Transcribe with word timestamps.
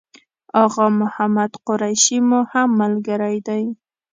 آغا 0.63 0.85
محمد 1.01 1.51
قریشي 1.67 2.17
مو 2.27 2.39
هم 2.51 2.69
ملګری 2.81 3.37
دی. 3.47 3.63